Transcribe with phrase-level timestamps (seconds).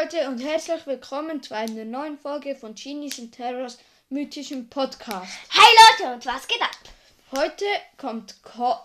[0.00, 5.30] Leute und herzlich willkommen zu einer neuen Folge von Genies and Terrors mythischen Podcast.
[5.50, 6.70] Hey Leute und was geht ab?
[7.32, 7.64] Heute
[7.98, 8.36] kommt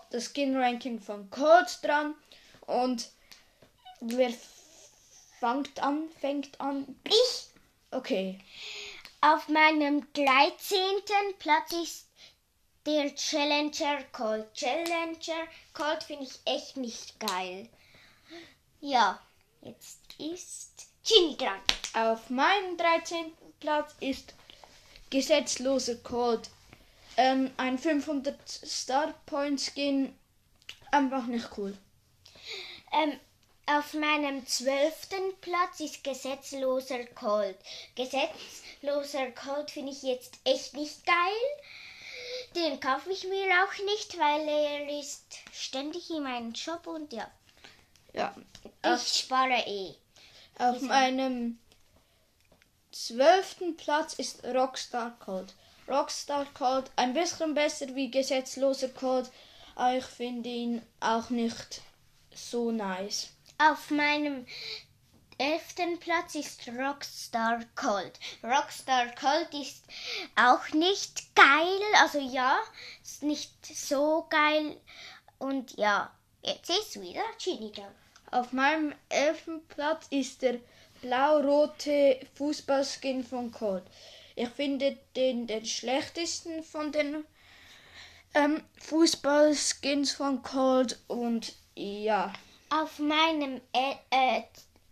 [0.09, 2.15] das Skin Ranking von Cold dran
[2.61, 3.09] und
[4.01, 4.33] wer
[5.39, 6.09] fängt an?
[6.19, 6.99] Fängt an?
[7.05, 7.47] Ich.
[7.91, 8.39] Okay.
[9.21, 10.79] Auf meinem 13.
[11.39, 12.07] Platz ist
[12.85, 14.53] der Challenger Cold.
[14.53, 17.69] Challenger Cold finde ich echt nicht geil.
[18.81, 19.21] Ja,
[19.61, 21.61] jetzt ist Ginny dran.
[21.93, 23.31] Auf meinem 13.
[23.59, 24.33] Platz ist
[25.11, 26.49] gesetzloser Cold.
[27.15, 30.17] Ähm, ein 500 Star Point Skin.
[30.91, 31.77] Einfach nicht cool.
[32.91, 33.19] Ähm,
[33.67, 37.57] auf meinem zwölften Platz ist gesetzloser Cold.
[37.95, 41.15] Gesetzloser Cold finde ich jetzt echt nicht geil.
[42.55, 47.29] Den kaufe ich mir auch nicht, weil er ist ständig in meinem Shop und ja.
[48.13, 48.35] Ja.
[48.95, 49.95] Ich spare eh.
[50.57, 51.59] Auf meinem
[52.91, 55.53] zwölften Platz ist Rockstar Cold.
[55.85, 59.29] Rockstar Cold ein bisschen besser wie gesetzloser Cold,
[59.75, 61.81] aber ich finde ihn auch nicht
[62.33, 63.31] so nice.
[63.57, 64.45] Auf meinem
[65.37, 68.17] elften Platz ist Rockstar Cold.
[68.41, 69.83] Rockstar Cold ist
[70.37, 72.57] auch nicht geil, also ja,
[73.03, 74.77] ist nicht so geil
[75.37, 76.11] und ja,
[76.41, 77.93] jetzt ist wieder Genie dran.
[78.31, 80.59] Auf meinem elften Platz ist der
[81.01, 83.83] blau-rote Fußballskin von Cold.
[84.35, 87.25] Ich finde den den schlechtesten von den
[88.33, 92.33] ähm, Fußballskins von Cold und ja.
[92.69, 94.43] Auf meinem äh, äh,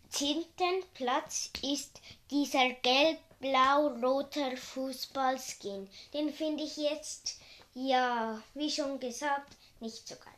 [0.09, 1.99] zehnten Platz ist
[2.31, 5.89] dieser gelb-blau-roter Fußballskin.
[6.13, 7.39] Den finde ich jetzt,
[7.73, 10.33] ja, wie schon gesagt, nicht so geil.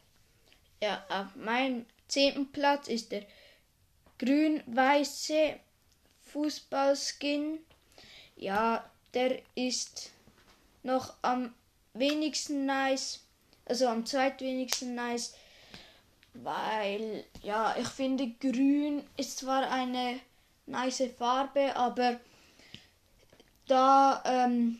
[0.81, 3.23] Ja, auf meinem zehnten Platz ist der
[4.19, 5.59] grün-weiße
[6.23, 7.59] Fußballskin.
[8.37, 10.11] Ja, der ist
[10.83, 11.53] noch am
[11.93, 13.19] wenigsten nice,
[13.65, 15.35] also am zweitwenigsten nice,
[16.33, 20.21] weil ja, ich finde grün ist zwar eine
[20.67, 22.21] nice Farbe, aber
[23.67, 24.79] da ähm,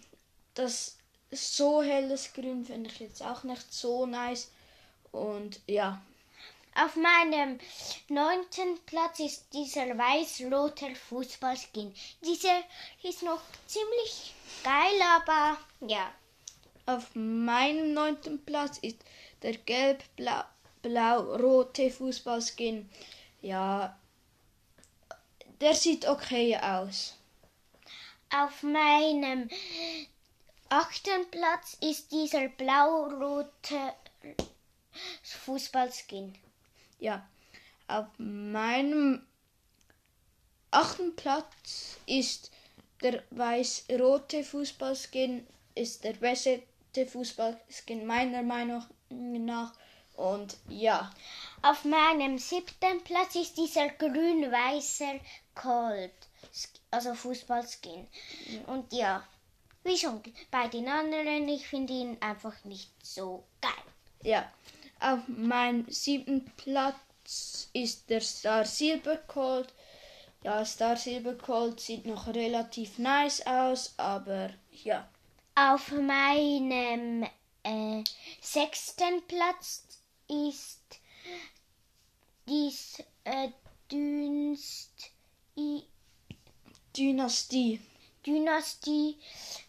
[0.54, 0.98] das
[1.32, 4.52] so helles Grün finde ich jetzt auch nicht so nice
[5.12, 6.02] und ja.
[6.78, 7.58] Auf meinem
[8.10, 11.96] neunten Platz ist dieser weiß-rote Fußballskin.
[12.22, 12.64] Dieser
[13.02, 16.12] ist noch ziemlich geil, aber ja.
[16.86, 18.98] Auf meinem neunten Platz ist
[19.42, 22.90] der gelb-blau-rote Fußballskin.
[23.42, 23.98] Ja,
[25.62, 27.16] der sieht okay aus.
[28.36, 29.50] Auf meinem
[30.68, 33.94] achten Platz ist dieser blau-rote
[35.24, 36.38] Fußballskin.
[37.00, 37.28] Ja,
[37.88, 39.26] auf meinem
[40.72, 42.52] achten Platz ist
[43.02, 45.46] der weiß-rote Fußballskin,
[45.76, 46.64] ist der beste
[47.08, 49.74] Fußballskin meiner Meinung nach.
[50.16, 51.12] Und ja.
[51.62, 55.20] Auf meinem siebten Platz ist dieser grün-weiße
[55.54, 56.14] Cold,
[56.92, 58.08] also Fußballskin.
[58.48, 58.74] Ja.
[58.74, 59.28] Und ja,
[59.84, 63.72] wie schon bei den anderen, ich finde ihn einfach nicht so geil.
[64.24, 64.52] Ja,
[65.00, 69.74] auf meinem siebten Platz ist der Star Silver Cold.
[70.44, 74.52] Ja, Star Silver Cold sieht noch relativ nice aus, aber
[74.84, 75.10] ja.
[75.56, 77.24] Auf meinem
[77.64, 78.04] äh,
[78.42, 79.84] sechsten Platz
[80.28, 81.00] ist
[82.48, 83.50] dies äh,
[83.92, 85.12] Dünst,
[85.58, 85.84] I,
[86.96, 87.80] Dynastie.
[88.26, 89.20] Dynastie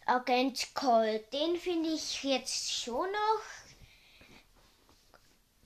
[0.06, 1.30] Agent Cold.
[1.32, 3.65] Den finde ich jetzt schon noch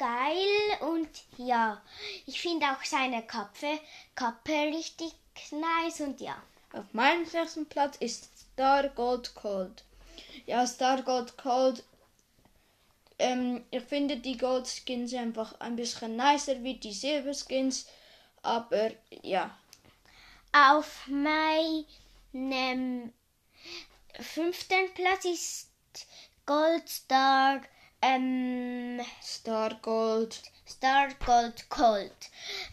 [0.01, 1.83] geil und ja,
[2.25, 3.79] ich finde auch seine Kappe,
[4.15, 5.13] Kappe richtig
[5.51, 6.43] nice und ja.
[6.73, 9.85] Auf meinem sechsten Platz ist Star Gold Cold.
[10.47, 11.85] Ja, Star Gold Cold.
[13.19, 17.87] Ähm, ich finde die Gold Skins einfach ein bisschen nicer wie die Silber Skins,
[18.43, 18.93] aber
[19.23, 19.55] ja.
[20.53, 21.85] Auf meinem
[24.19, 25.71] fünften Platz ist
[26.47, 27.61] Gold Star
[28.03, 30.41] ähm, Star Gold.
[30.67, 32.13] Star Gold Cold.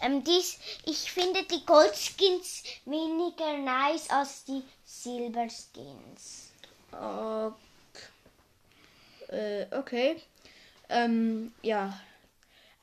[0.02, 6.52] Ähm, dies, ich finde die Goldskins weniger nice als die Silberskins.
[6.92, 7.54] Okay.
[9.30, 10.22] Äh, okay.
[10.90, 12.00] Ähm, ja.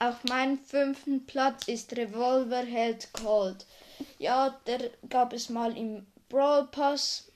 [0.00, 3.64] Auf meinem fünften Platz ist Revolver Held Cold.
[4.18, 7.28] Ja, der gab es mal im Brawl Pass.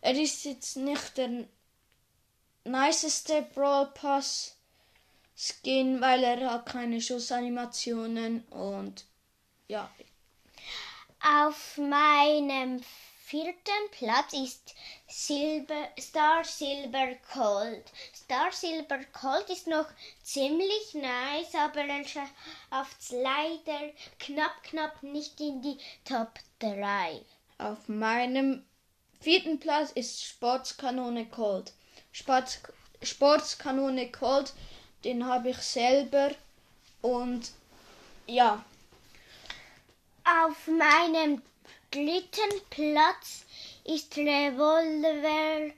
[0.00, 1.44] Er ist jetzt nicht der
[2.64, 4.56] niceste Brawl Pass
[5.36, 9.04] Skin, weil er hat keine Schussanimationen und
[9.68, 9.90] ja.
[11.20, 12.82] Auf meinem
[13.24, 14.74] vierten Platz ist
[15.08, 17.82] Silber, Star Silver Cold.
[18.14, 19.86] Star Silver Cold ist noch
[20.22, 27.22] ziemlich nice, aber er schafft es leider knapp, knapp nicht in die Top 3.
[27.58, 28.64] Auf meinem
[29.20, 31.72] vierten Platz ist Sportskanone Cold.
[32.12, 32.60] Sports,
[33.02, 34.52] Sportskanone Cold,
[35.04, 36.30] den habe ich selber
[37.02, 37.50] und
[38.26, 38.64] ja.
[40.24, 41.42] Auf meinem
[41.90, 43.44] dritten Platz
[43.84, 45.72] ist Revolver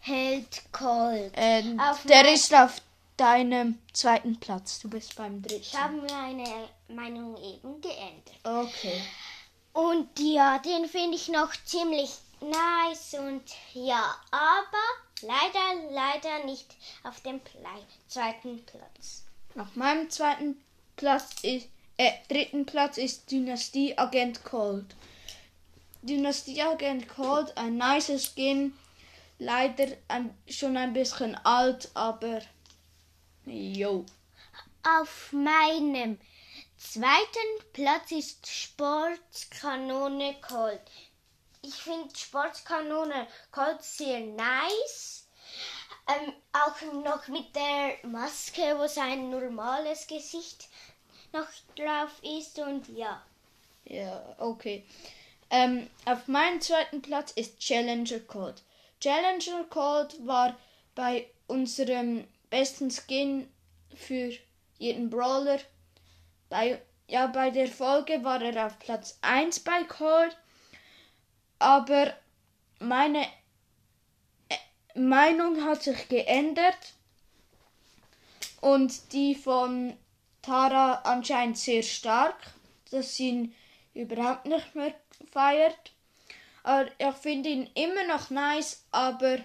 [0.00, 1.32] Held Cold.
[1.36, 2.80] Ähm, der ist auf
[3.16, 4.80] deinem zweiten Platz.
[4.80, 5.78] Du bist beim Ich dritten.
[5.78, 8.34] habe meine Meinung eben geändert.
[8.42, 9.02] Okay.
[9.72, 12.10] Und ja, den finde ich noch ziemlich
[12.40, 13.42] nice und
[13.72, 16.66] ja, aber leider, leider nicht
[17.02, 19.24] auf dem Plei- zweiten Platz.
[19.56, 20.62] Auf meinem zweiten
[20.96, 24.94] Platz ist, äh, dritten Platz ist Dynastie Agent Cold.
[26.02, 28.76] Dynastie Agent Cold, ein nices Skin.
[29.38, 32.40] Leider ein, schon ein bisschen alt, aber
[33.46, 34.04] jo.
[35.00, 36.18] Auf meinem
[36.76, 40.80] zweiten Platz ist Sportskanone Colt.
[41.66, 45.26] Ich finde Sportskanone Colt sehr nice.
[46.06, 50.68] Ähm, auch noch mit der Maske, wo sein normales Gesicht
[51.32, 53.22] noch drauf ist und ja.
[53.86, 54.84] Ja, okay.
[55.48, 58.62] Ähm, auf meinem zweiten Platz ist Challenger Cold.
[59.00, 60.56] Challenger Cold war
[60.94, 63.48] bei unserem besten Skin
[63.94, 64.32] für
[64.78, 65.60] jeden Brawler.
[66.50, 70.36] Bei, ja, bei der Folge war er auf Platz 1 bei Cold.
[71.58, 72.12] Aber
[72.78, 73.26] meine
[74.48, 76.94] äh, Meinung hat sich geändert.
[78.60, 79.96] Und die von
[80.40, 82.36] Tara anscheinend sehr stark,
[82.90, 83.54] dass sie ihn
[83.94, 84.94] überhaupt nicht mehr
[85.30, 85.92] feiert.
[86.62, 89.38] Aber ich finde ihn immer noch nice, aber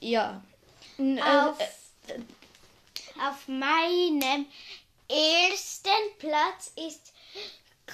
[0.00, 0.42] ja.
[0.98, 2.18] Äh, Auf, äh,
[3.20, 4.46] auf meinem
[5.08, 7.12] ersten Platz ist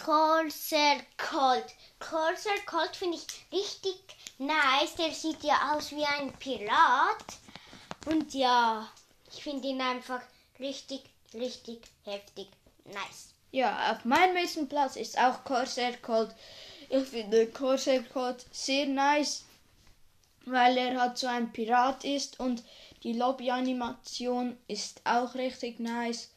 [0.02, 1.66] Corsair Colt.
[1.98, 3.98] Corsair Colt finde ich richtig
[4.38, 4.94] nice.
[4.98, 7.24] Der sieht ja aus wie ein Pirat.
[8.06, 8.88] Und ja,
[9.32, 10.20] ich finde ihn einfach
[10.58, 11.02] richtig,
[11.32, 12.48] richtig heftig
[12.84, 13.34] nice.
[13.50, 16.34] Ja, auf meinem nächsten Platz ist auch Corsair Cold.
[16.88, 19.44] Ich finde Corsair Cold sehr nice,
[20.44, 22.62] weil er halt so ein Pirat ist und
[23.04, 26.30] die Lobby-Animation ist auch richtig nice,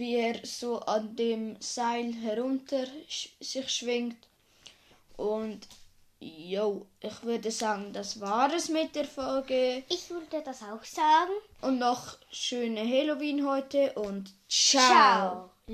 [0.00, 4.16] wie er so an dem Seil herunter sch sich schwingt.
[5.16, 5.68] Und
[6.18, 9.84] jo, ich würde sagen, das war es mit der Folge.
[9.88, 11.32] Ich würde das auch sagen.
[11.60, 14.88] Und noch schöne Halloween heute und ciao.
[14.88, 15.50] Ciao.